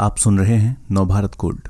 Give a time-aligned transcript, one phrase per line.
[0.00, 1.68] आप सुन रहे हैं नवभारत कोड।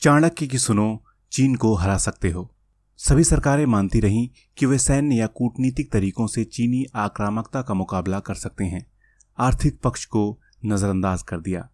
[0.00, 2.54] चाणक्य की सुनो, चीन को हरा सकते हो।
[2.96, 8.20] सभी सरकारें मानती रहीं कि वे सैन्य या कूटनीतिक तरीकों से चीनी आक्रामकता का मुकाबला
[8.20, 8.86] कर सकते हैं।
[9.38, 11.68] आर्थिक पक्ष को नजरअंदाज कर दिया।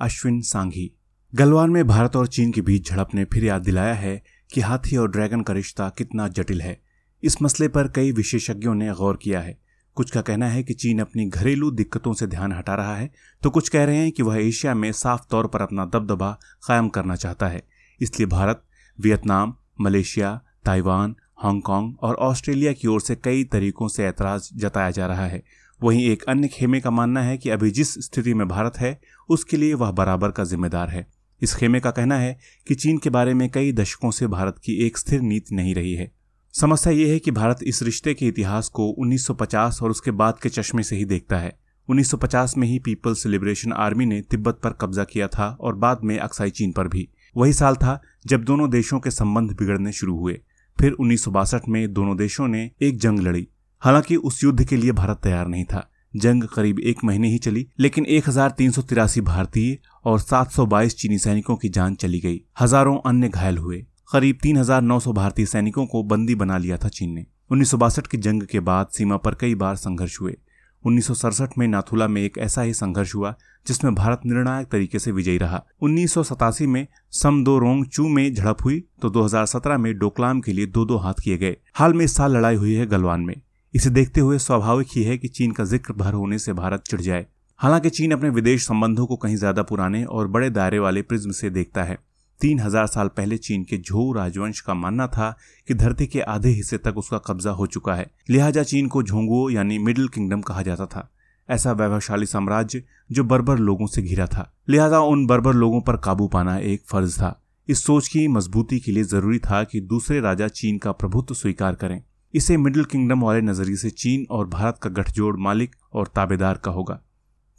[0.00, 0.96] अश्विन सांघी।
[1.34, 4.22] गलवान में भारत और चीन के बीच झड़प ने फिर याद दिलाया है
[4.52, 6.82] कि हाथी और ड्रैगन का रिश्ता कितना जटिल है।
[7.22, 9.65] इस मसले पर कई विशेषज्ञों ने गौर किया है।
[9.96, 13.10] कुछ का कहना है कि चीन अपनी घरेलू दिक्कतों से ध्यान हटा रहा है
[13.42, 16.88] तो कुछ कह रहे हैं कि वह एशिया में साफ़ तौर पर अपना दबदबा कायम
[16.88, 17.62] करना चाहता है।
[18.00, 18.62] इसलिए Bharat,
[19.00, 25.06] Vietnam, Malaysia, Taiwan, Hong Kong और ऑस्ट्रेलिया की ओर से कई तरीकों से ऐतराज जताया जा
[25.06, 25.42] रहा है।
[25.82, 29.56] वहीं एक अन्य खेमे का मानना है कि अभी जिस स्थिति में भारत है, उसके
[29.56, 31.06] लिए वह बराबर का जिम्मेदार है।
[31.42, 34.86] इस खेमे का कहना है कि चीन के बारे में कई दशकों से भारत की
[34.86, 36.15] एक स्थिर नीति नहीं रही है।
[36.60, 40.48] समस्या यह है कि भारत इस रिश्ते के इतिहास को 1950 और उसके बाद के
[40.48, 41.52] चश्मे से ही देखता है।
[41.88, 46.18] 1950 में ही पीपल्स लिबरेशन आर्मी ने तिब्बत पर कब्जा किया था और बाद में
[46.18, 50.40] अक्साई चीन पर भी। वही साल था जब दोनों देशों के संबंध बिगड़ने शुरू हुए।
[50.80, 53.48] फिर उन्नीस सौ बासठ में दोनों देशों ने एक जंग लड़ी।
[53.80, 57.66] हालाँकि उस युद्ध के लिए भारत तैयार नहीं था। जंग करीब एक महीने ही चली,
[57.80, 62.40] लेकिन एक हज़ार तीन सौ तिरासी भारतीय और 722 चीनी सैनिकों की जान चली गई।
[62.60, 67.24] हज़ारों अन्य घायल हुए। करीब 3,900 भारतीय सैनिकों को बंदी बना लिया था चीन ने।
[67.50, 70.36] उन्नीस सौ बासठ की जंग के बाद सीमा पर कई बार संघर्ष हुए।
[70.84, 73.34] उन्नीस सौ सड़सठ में नाथुला में एक ऐसा ही संघर्ष हुआ
[73.66, 78.64] जिसमें भारत निर्णायक तरीके से विजयी रहा। उन्नीस सौ सतासी में समदोरोंग चू में झड़प
[78.64, 82.16] हुई तो 2017 में डोकलाम के लिए दो दो हाथ किए गए। हाल में इस
[82.16, 83.34] साल लड़ाई हुई है गलवान में।
[83.74, 87.00] इसे देखते हुए स्वाभाविक ही है कि चीन का ज़िक्र भर होने से भारत चिढ़
[87.00, 87.26] जाए।
[87.60, 91.50] हालाँकि चीन अपने विदेश संबंधों को कहीं ज़्यादा पुराने और बड़े दायरे वाले प्रिज्म से
[91.50, 91.98] देखता है।
[92.40, 95.30] तीन हज़ार साल पहले चीन के झो राजवंश का मानना था
[95.68, 99.48] कि धरती के आधे हिस्से तक उसका कब्जा हो चुका है। लिहाजा चीन को झोंगुओ
[99.50, 101.08] यानी मिडिल किंगडम कहा जाता था।
[101.48, 102.82] ऐसा वैभवशाली साम्राज्य
[103.12, 107.18] जो बर्बर लोगों से घिरा था। लिहाजा उन बर्बर लोगों पर काबू पाना एक फ़र्ज़
[107.18, 107.34] था।
[107.68, 111.74] इस सोच की मजबूती के लिए ज़रूरी था कि दूसरे राजा चीन का प्रभुत्व स्वीकार
[111.74, 112.00] करें।
[112.34, 116.70] इसे मिडिल किंगडम वाले नज़रिए से चीन और भारत का गठजोड़ मालिक और ताबेदार का
[116.70, 117.00] होगा।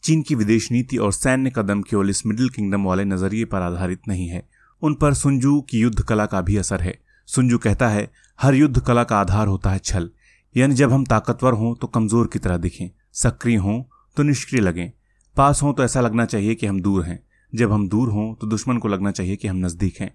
[0.03, 4.07] चीन की विदेश नीति और सैन्य कदम केवल इस मिडिल किंगडम वाले नज़रिए पर आधारित
[4.07, 4.47] नहीं है।
[4.81, 8.79] उन पर सुंजू की युद्ध कला का भी असर है। सुंजू कहता है, हर युद्ध
[8.79, 10.09] कला का आधार होता है छल।
[10.55, 13.81] यानी जब हम ताकतवर हों तो कमज़ोर की तरह दिखें, सक्रिय हों
[14.17, 14.91] तो निष्क्रिय लगें।
[15.35, 17.19] पास हों तो ऐसा लगना चाहिए कि हम दूर हैं।
[17.53, 20.11] जब हम दूर हों तो दुश्मन को लगना चाहिए कि हम नज़दीक हैं।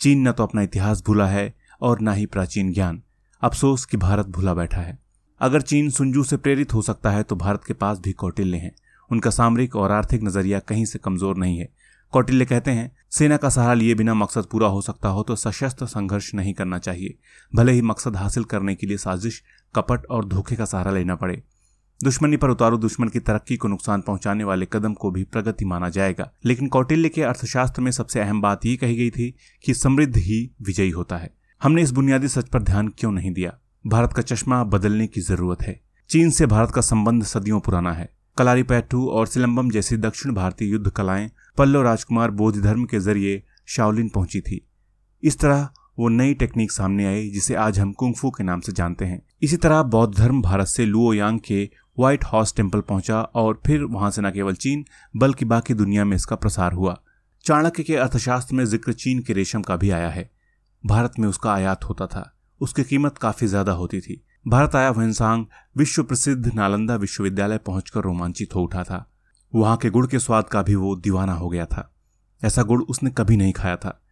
[0.00, 3.02] चीन न तो अपना इतिहास भूला है और न ही प्राचीन ज्ञान।
[3.42, 4.98] अफसोस कि भारत भूला बैठा है।
[5.40, 8.74] अगर चीन सुंजू से प्रेरित हो सकता है तो भारत के पास भी कौटिल्य हैं।
[9.10, 11.68] उनका सामरिक और आर्थिक नज़रिया कहीं से कमज़ोर नहीं है।
[12.12, 15.86] कौटिल्य कहते हैं, सेना का सहारा लिए बिना मकसद पूरा हो सकता हो तो सशस्त्र
[15.86, 17.18] संघर्ष नहीं करना चाहिए।
[17.54, 19.42] भले ही मकसद हासिल करने के लिए साजिश,
[19.74, 21.42] कपट और धोखे का सहारा लेना पड़े।
[22.04, 25.88] दुश्मनी पर उतारू दुश्मन की तरक्की को नुकसान पहुँचाने वाले कदम को भी प्रगति माना
[25.88, 29.34] जाएगा। लेकिन कौटिल्य के अर्थशास्त्र में सबसे अहम बात ये कही गई थी
[29.64, 33.58] कि समृद्ध ही विजयी होता है। हमने इस बुनियादी सच पर ध्यान क्यों नहीं दिया?
[33.86, 35.80] भारत का चश्मा बदलने की ज़रूरत है।
[36.10, 40.68] चीन से भारत का संबंध सदियों पुराना है। कलारी कलारीपैटू और सिलम्बम जैसी दक्षिण भारतीय
[40.68, 44.66] युद्ध कलाएँ पल्लव राजकुमार बौद्ध धर्म के ज़रिए शाओलिन पहुँची थी।
[45.22, 45.68] इस तरह
[45.98, 49.56] वो नई टेक्निक सामने आई, जिसे आज हम कुंगफू के नाम से जानते हैं। इसी
[49.56, 51.62] तरह बौद्ध धर्म भारत से लुओयांग के
[51.98, 56.16] व्हाइट हाउस टेंपल पहुँचा और फिर वहाँ से न केवल चीन, बल्कि बाकी दुनिया में
[56.16, 56.98] इसका प्रसार हुआ।
[57.44, 60.30] चाणक्य के अर्थशास्त्र में ज़िक्र चीन के रेशम का भी आया है।
[60.84, 62.30] भारत में उसका आयात होता था।
[62.60, 65.46] उसकी कीमत काफ़ी ज़्यादा होती थी। भारत आया वहनसांग
[65.76, 69.06] विश्व प्रसिद्ध नालंदा विश्वविद्यालय पहुंचकर रोमांचित हो उठा था।
[69.54, 71.94] वहाँ के गुड़ के स्वाद का भी वो दीवाना हो गया था।
[72.44, 74.02] ऐसा गुड़ उसने कभी नहीं खाया था।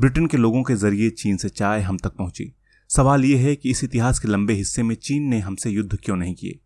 [0.00, 2.54] ब्रिटेन के लोगों के ज़रिए चीन से चाय हम तक पहुँची।
[2.88, 6.16] सवाल यह है कि इस इतिहास के लंबे हिस्से में चीन ने हमसे युद्ध क्यों
[6.16, 6.60] नहीं किए?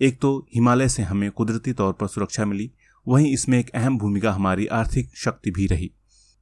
[0.00, 2.72] एक तो हिमालय से हमें कुदरती तौर पर सुरक्षा मिली।
[3.08, 5.92] वहीं इसमें एक अहम भूमिका हमारी आर्थिक शक्ति भी रही।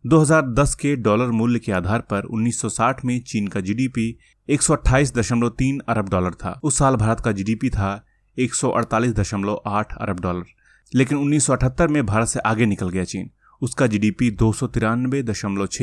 [0.07, 4.19] 2010 के डॉलर मूल्य के आधार पर 1960 में चीन का जीडीपी
[4.49, 8.07] 128.3 अरब डॉलर था। उस साल भारत का जीडीपी था
[8.39, 10.45] 148.8 अरब डॉलर।
[10.93, 13.31] लेकिन 1978 में भारत से आगे निकल गया चीन।
[13.63, 14.51] उसका जीडीपी दो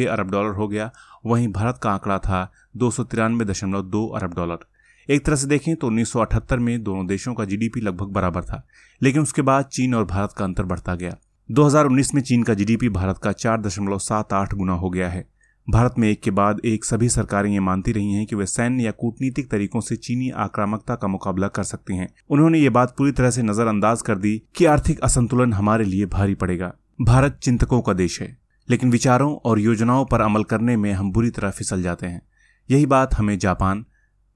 [0.05, 0.91] अरब डॉलर हो गया।
[1.25, 4.65] वहीं भारत का आंकड़ा था दो अरब डॉलर।
[5.09, 8.63] एक तरह से देखें तो 1978 में दोनों देशों का जीडीपी लगभग बराबर था,
[9.01, 11.15] लेकिन उसके बाद चीन और भारत का अंतर बढ़ता गया।
[11.49, 15.27] 2019 में चीन का जीडीपी भारत का चार दशमलव सात आठ गुना हो गया है।
[15.69, 18.83] भारत में एक के बाद एक सभी सरकारें ये मानती रही हैं कि वे सैन्य
[18.83, 23.11] या कूटनीतिक तरीकों से चीनी आक्रामकता का मुकाबला कर सकती हैं। उन्होंने ये बात पूरी
[23.11, 26.71] तरह से नजरअंदाज कर दी कि आर्थिक असंतुलन हमारे लिए भारी पड़ेगा।
[27.01, 28.37] भारत चिंतकों का देश है,
[28.69, 32.21] लेकिन विचारों और योजनाओं पर अमल करने में हम बुरी तरह फिसल जाते हैं।
[32.69, 33.85] यही बात हमें जापान,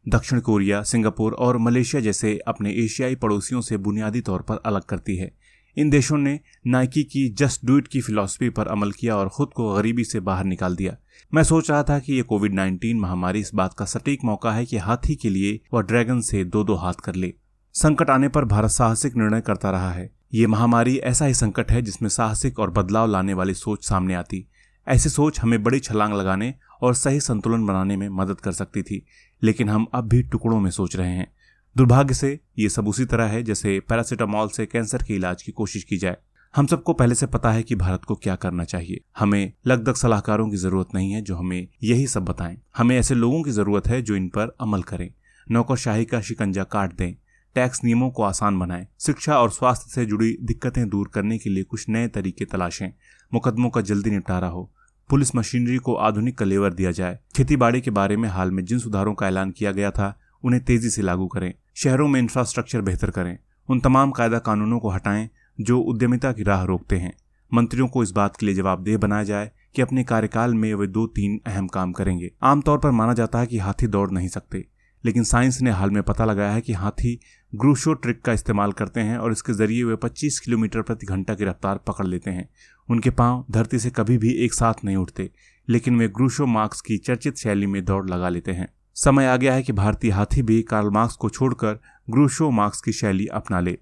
[0.06, 5.18] दक्षिण कोरिया, सिंगापुर और मलेशिया जैसे अपने एशियाई पड़ोसियों से बुनियादी तौर पर अलग करती
[5.18, 5.32] है।
[5.78, 9.50] इन देशों ने नाइकी की जस्ट डू इट की फिलॉसफी पर अमल किया और खुद
[9.56, 10.96] को गरीबी से बाहर निकाल दिया।
[11.34, 14.66] मैं सोच रहा था कि ये कोविड 19 महामारी इस बात का सटीक मौका है
[14.66, 17.34] कि हाथी के लिए वह ड्रैगन से दो दो हाथ कर ले।
[17.74, 21.82] संकट आने पर भारत साहसिक निर्णय करता रहा है। ये महामारी ऐसा ही संकट है
[21.82, 24.48] जिसमें साहसिक और बदलाव लाने वाली सोच सामने आती।
[24.88, 29.06] ऐसी सोच हमें बड़ी छलांग लगाने और सही संतुलन बनाने में मदद कर सकती थी,
[29.44, 31.34] लेकिन हम अब भी टुकड़ों में सोच रहे हैं।
[31.78, 35.84] दुर्भाग्य से ये सब उसी तरह है जैसे पैरासीटामॉल से कैंसर के इलाज की कोशिश
[35.84, 36.18] की जाए।
[36.56, 40.50] हम सबको पहले से पता है कि भारत को क्या करना चाहिए। हमें लगभग सलाहकारों
[40.50, 44.02] की ज़रूरत नहीं है जो हमें यही सब बताएँ। हमें ऐसे लोगों की ज़रूरत है
[44.02, 45.14] जो इन पर अमल करें।
[45.52, 47.14] नौकरशाही का शिकंजा काट दें।
[47.56, 51.64] टैक्स नियमों को आसान बनाएँ। शिक्षा और स्वास्थ्य से जुड़ी दिक्कतें दूर करने के लिए
[51.64, 52.94] कुछ नए तरीके तलाशें।
[53.34, 54.72] मुकदमों का जल्दी निपटारा हो।
[55.10, 59.14] पुलिस मशीनरी को आधुनिक कलेवर दिया जाए। खेती के बारे में हाल में जिन सुधारों
[59.14, 63.38] का ऐलान किया गया था, उन्हें तेज़ी से लागू करें। शहरों में इंफ्रास्ट्रक्चर बेहतर करें।
[63.70, 65.30] उन तमाम कायदा कानूनों को हटाएँ
[65.60, 67.14] जो उद्यमिता की राह रोकते हैं।
[67.52, 71.06] मंत्रियों को इस बात के लिए जवाबदेह बनाया जाए कि अपने कार्यकाल में वे दो
[71.08, 74.66] तीन अहम काम करेंगे। आमतौर पर माना जाता है कि हाथी दौड़ नहीं सकते,
[75.04, 77.20] लेकिन साइंस ने हाल में पता लगाया है कि हाथी
[77.54, 81.46] ग्रूशो ट्रिक का इस्तेमाल करते हैं और इसके ज़रिए वे 25 किलोमीटर प्रति घंटा की
[81.46, 82.48] रफ्तार पकड़ लेते हैं।
[82.90, 85.30] उनके पाँव धरती से कभी भी एक साथ नहीं उठते,
[85.68, 89.54] लेकिन वे ग्रूशो मार्क्स की चर्चित शैली में दौड़ लगा लेते हैं। समय आ गया
[89.54, 91.80] है कि भारतीय हाथी भी कार्ल मार्क्स को छोड़कर
[92.10, 93.78] ग्रूशो मार्क्स की शैली अपना ले।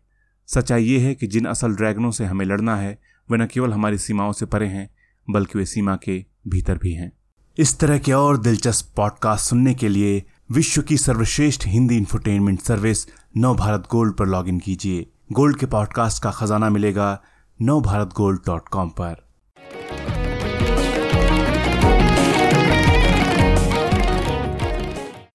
[0.47, 2.99] सच्चाई ये है कि जिन असल ड्रैगनों से हमें लड़ना है,
[3.31, 4.89] वे न केवल हमारी सीमाओं से परे हैं,
[5.29, 7.11] बल्कि वे सीमा के भीतर भी हैं।
[7.57, 13.07] इस तरह के और दिलचस्प पॉडकास्ट सुनने के लिए विश्व की सर्वश्रेष्ठ Hindi infotainment service
[13.37, 17.21] Nav Bharat gold पर लॉगिन कीजिए। गोल्ड के पॉडकास्ट का खजाना मिलेगा
[17.61, 19.26] नव भारत गोल्ड डॉट कॉम पर।